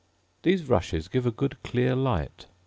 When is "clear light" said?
1.61-2.47